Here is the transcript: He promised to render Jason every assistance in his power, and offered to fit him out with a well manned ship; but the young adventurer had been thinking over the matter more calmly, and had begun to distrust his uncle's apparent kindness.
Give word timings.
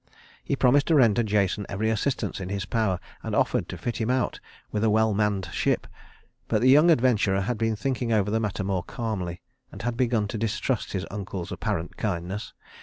He 0.43 0.55
promised 0.55 0.87
to 0.87 0.95
render 0.95 1.21
Jason 1.21 1.67
every 1.69 1.91
assistance 1.91 2.39
in 2.39 2.49
his 2.49 2.65
power, 2.65 2.99
and 3.21 3.35
offered 3.35 3.69
to 3.69 3.77
fit 3.77 3.97
him 3.97 4.09
out 4.09 4.39
with 4.71 4.83
a 4.83 4.89
well 4.89 5.13
manned 5.13 5.47
ship; 5.53 5.85
but 6.47 6.59
the 6.59 6.69
young 6.71 6.89
adventurer 6.89 7.41
had 7.41 7.59
been 7.59 7.75
thinking 7.75 8.11
over 8.11 8.31
the 8.31 8.39
matter 8.39 8.63
more 8.63 8.81
calmly, 8.81 9.41
and 9.71 9.83
had 9.83 9.95
begun 9.95 10.27
to 10.29 10.39
distrust 10.39 10.93
his 10.93 11.05
uncle's 11.11 11.51
apparent 11.51 11.97
kindness. 11.97 12.51